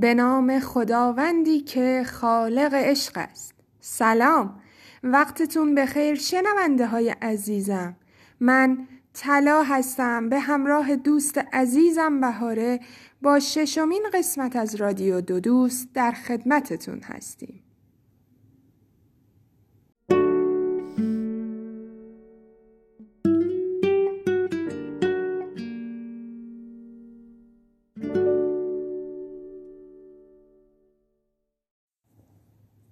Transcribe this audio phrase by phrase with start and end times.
[0.00, 3.54] به نام خداوندی که خالق عشق است.
[3.80, 4.60] سلام.
[5.02, 7.96] وقتتون به خیر شنونده های عزیزم.
[8.40, 12.80] من طلا هستم به همراه دوست عزیزم بهاره
[13.22, 17.65] با ششمین قسمت از رادیو دو دوست در خدمتتون هستیم.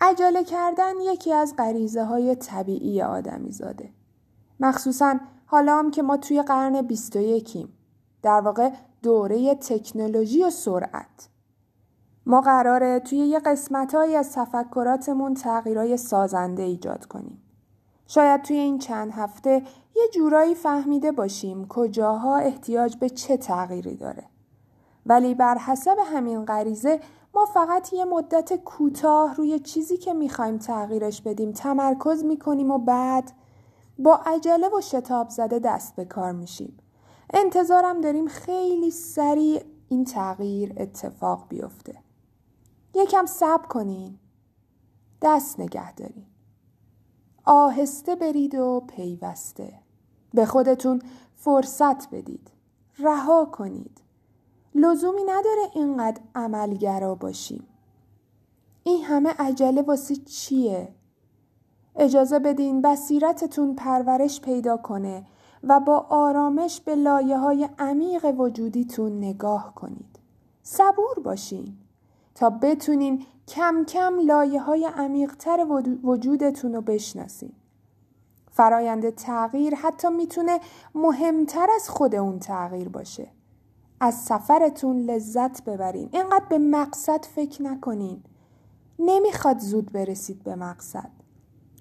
[0.00, 3.90] عجله کردن یکی از غریزه های طبیعی آدمی زاده.
[4.60, 7.68] مخصوصا حالا هم که ما توی قرن 21
[8.22, 8.70] در واقع
[9.02, 11.28] دوره تکنولوژی و سرعت.
[12.26, 17.42] ما قراره توی یه قسمتهایی از تفکراتمون تغییرای سازنده ایجاد کنیم.
[18.06, 19.62] شاید توی این چند هفته
[19.96, 24.24] یه جورایی فهمیده باشیم کجاها احتیاج به چه تغییری داره.
[25.06, 27.00] ولی بر حسب همین غریزه
[27.46, 33.32] فقط یه مدت کوتاه روی چیزی که می‌خوایم تغییرش بدیم تمرکز می‌کنیم و بعد
[33.98, 36.78] با عجله و شتاب زده دست به کار میشیم.
[37.34, 41.98] انتظارم داریم خیلی سریع این تغییر اتفاق بیفته.
[42.94, 44.18] یکم صبر کنین.
[45.22, 46.26] دست نگه دارین.
[47.44, 49.74] آهسته برید و پیوسته.
[50.34, 51.02] به خودتون
[51.36, 52.50] فرصت بدید.
[52.98, 54.00] رها کنید.
[54.74, 57.66] لزومی نداره اینقدر عملگرا باشیم.
[58.84, 60.88] این همه عجله واسه چیه؟
[61.96, 65.26] اجازه بدین بصیرتتون پرورش پیدا کنه
[65.64, 70.18] و با آرامش به لایه های عمیق وجودیتون نگاه کنید.
[70.62, 71.76] صبور باشین
[72.34, 75.66] تا بتونین کم کم لایه های عمیقتر
[76.02, 77.52] وجودتون رو بشناسین.
[78.50, 80.60] فرایند تغییر حتی می‌تونه
[80.94, 83.28] مهمتر از خود اون تغییر باشه.
[84.00, 86.08] از سفرتون لذت ببرین.
[86.12, 88.22] اینقدر به مقصد فکر نکنین.
[88.98, 91.10] نمی‌خواد زود برسید به مقصد.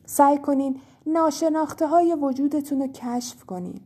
[0.06, 3.82] سعی کنین ناشناخته های وجودتون رو کشف کنین.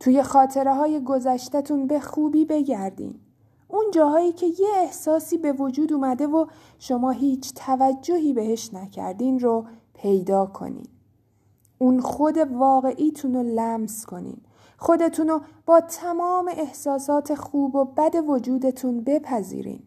[0.00, 3.14] توی خاطره های گذشتتون به خوبی بگردین.
[3.68, 6.46] اون جاهایی که یه احساسی به وجود اومده و
[6.78, 10.86] شما هیچ توجهی بهش نکردین رو پیدا کنین.
[11.78, 14.40] اون خود واقعیتون رو لمس کنین.
[14.82, 19.82] خودتون رو با تمام احساسات خوب و بد وجودتون بپذیرین.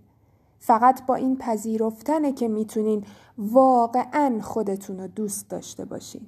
[0.59, 3.05] فقط با این پذیرفتنه که می‌تونین
[3.37, 6.21] واقعا خودتون رو دوست داشته باشین.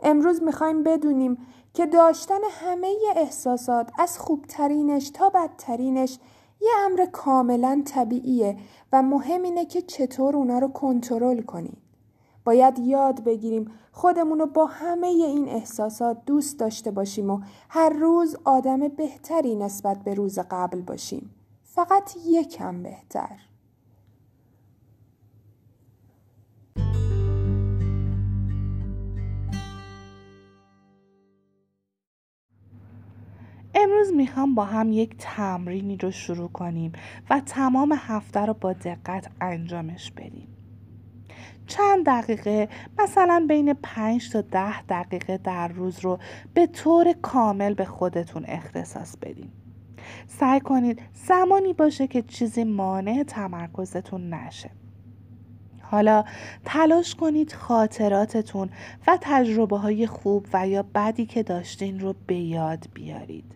[0.00, 1.38] امروز می‌خوایم بدونیم
[1.74, 6.18] که داشتن همه احساسات از خوبترینش تا بدترینش
[6.60, 8.56] یه امر کاملا طبیعیه
[8.92, 11.76] و مهم اینه که چطور اونا رو کنترل کنیم.
[12.48, 18.36] باید یاد بگیریم خودمون رو با همه این احساسات دوست داشته باشیم و هر روز
[18.44, 21.30] آدم بهتری نسبت به روز قبل باشیم.
[21.62, 23.40] فقط یکم بهتر.
[33.74, 36.92] امروز می‌خوام با هم یک تمرینی رو شروع کنیم
[37.30, 40.57] و تمام هفته رو با دقت انجامش بدیم.
[41.68, 42.68] چند دقیقه
[42.98, 46.18] مثلا بین 5 تا ده دقیقه در روز رو
[46.54, 49.50] به طور کامل به خودتون اختصاص بدین.
[50.26, 54.70] سعی کنید زمانی باشه که چیزی مانع تمرکزتون نشه.
[55.82, 56.24] حالا
[56.64, 58.70] تلاش کنید خاطراتتون
[59.06, 63.54] و تجربه های خوب و یا بدی که داشتین رو به یاد بیارید.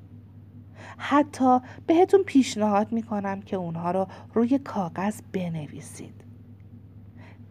[0.99, 6.32] حتی بهتون پیشنهاد می‌کنم که اونها رو روی کاغذ بنویسید.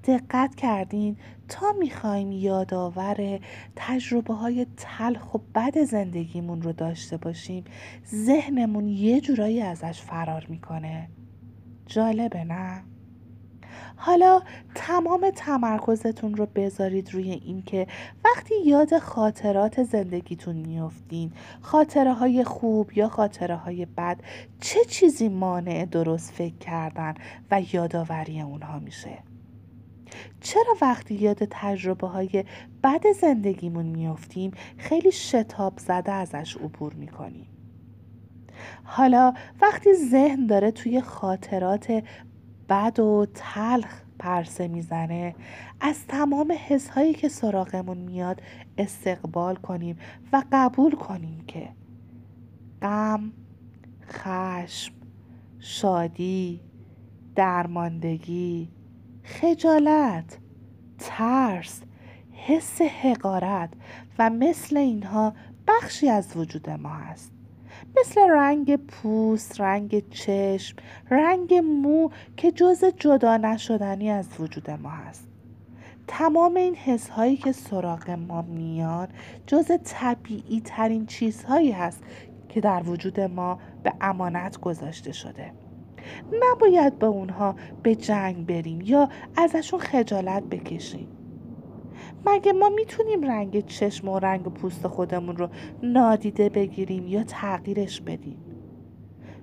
[0.04, 1.18] دقت کردین
[1.50, 3.40] تا می‌خوایم یادآور
[3.76, 7.64] تجربه های تلخ و بد زندگیمون رو داشته باشیم
[8.08, 11.10] ذهنمون یه جورایی ازش فرار می‌کنه
[11.86, 12.84] جالبه نه؟
[13.96, 14.42] حالا
[14.76, 17.88] تمام تمرکزتون رو بذارید روی اینکه
[18.26, 21.32] وقتی یاد خاطرات زندگیتون میافتین
[21.62, 24.20] خاطره های خوب یا خاطره های بد
[24.60, 27.14] چه چیزی مانع درست فکر کردن
[27.52, 29.31] و یادآوری اونها میشه
[30.42, 32.46] چرا وقتی یاد تجربه های
[32.84, 37.48] بد زندگیمون میافتیم خیلی شتاب زده ازش عبور می‌کنیم؟
[38.84, 42.04] حالا وقتی ذهن داره توی خاطرات
[42.70, 45.36] بد و تلخ پرسه می‌زنه
[45.82, 48.42] از تمام حسهایی که سراغمون میاد
[48.78, 49.98] استقبال کنیم
[50.34, 51.70] و قبول کنیم که
[52.82, 53.34] غم
[54.10, 54.94] خشم
[55.60, 56.62] شادی
[57.36, 58.70] درماندگی
[59.24, 60.38] خجالت
[61.00, 61.82] ترس
[62.32, 63.70] حس حقارت
[64.20, 65.34] و مثل اینها
[65.68, 67.32] بخشی از وجود ما هست
[68.00, 70.78] مثل رنگ پوست، رنگ چشم،
[71.10, 75.28] رنگ مو که جز جدا نشدنی از وجود ما هست.
[76.08, 79.08] تمام این حس هایی که سراغ ما میان
[79.48, 82.04] جز طبیعی ترین چیزهایی هست
[82.50, 85.52] که در وجود ما به امانت گذاشته شده.
[86.42, 91.08] نباید به اونها به جنگ بریم یا ازشون خجالت بکشیم.
[92.26, 95.50] مگه ما می‌تونیم رنگ چشم و رنگ پوست خودمون رو
[95.84, 98.38] نادیده بگیریم یا تغییرش بدیم؟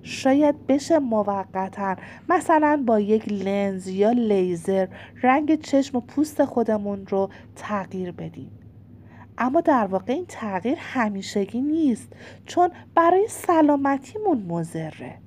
[0.03, 1.95] شاید بشه موقتا
[2.29, 4.87] مثلا با یک لنز یا لیزر
[5.23, 8.51] رنگ چشم و پوست خودمون رو تغییر بدیم.
[9.37, 12.13] اما در واقع این تغییر همیشگی نیست
[12.45, 15.17] چون برای سلامتیمون مزره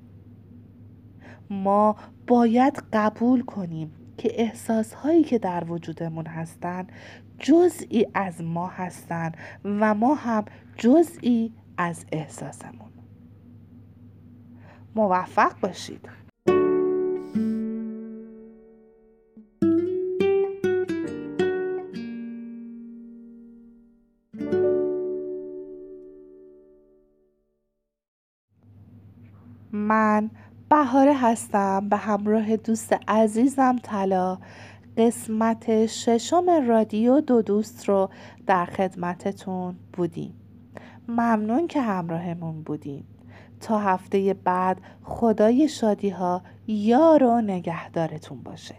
[1.49, 1.95] ما
[2.27, 6.91] باید قبول کنیم که احساس هایی که در وجودمون هستند
[7.39, 10.45] جزئی از ما هستند و ما هم
[10.77, 12.91] جزئی از احساسمون.
[14.95, 16.09] موفق باشید.
[30.83, 31.89] بهاره هستم.
[31.89, 34.37] به همراه دوست عزیزم طلا
[34.97, 38.09] قسمت ششم رادیو دو دوست رو
[38.47, 40.33] در خدمتتون بودیم.
[41.07, 43.07] ممنون که همراهمون بودیم
[43.61, 48.75] تا هفته بعد خدای شادی ها یار و نگهدارتون باشه.